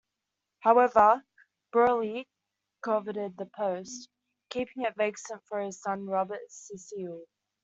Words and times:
However, 0.61 1.23
Burghley 1.71 2.27
coveted 2.83 3.37
the 3.37 3.45
post, 3.45 4.09
keeping 4.49 4.81
it 4.85 4.95
vacant 4.95 5.43
for 5.47 5.59
his 5.61 5.79
son 5.79 6.07
Robert 6.07 6.39
Cecil. 6.51 7.25